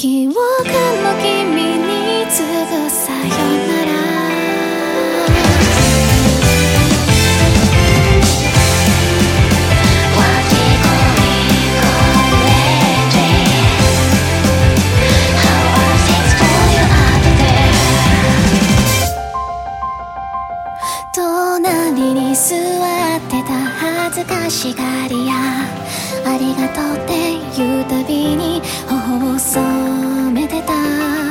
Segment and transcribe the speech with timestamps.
[0.00, 0.40] 記憶の
[1.20, 3.18] 君に次ぐさよ
[3.68, 3.90] なら。
[21.12, 25.34] 隣に座ってた恥ずかしがり屋。
[26.24, 28.62] ありがとうって言うたびに
[29.18, 31.29] を染めてた。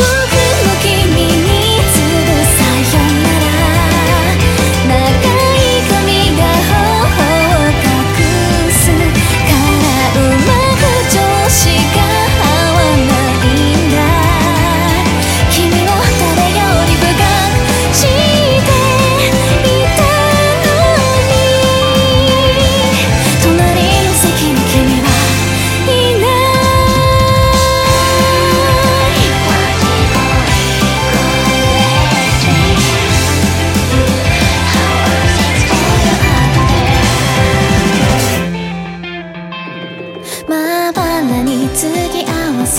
[0.00, 0.59] forget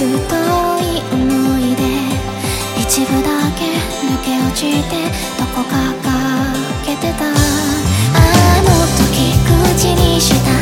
[0.01, 0.41] ずっと遠
[0.81, 1.21] い思
[1.59, 1.83] い出。
[2.81, 3.69] 一部だけ
[4.07, 4.95] 抜け落ちて
[5.37, 5.77] どこか
[6.81, 7.25] 欠けてた。
[7.25, 7.29] あ
[8.63, 9.37] の時
[9.77, 10.60] 口にした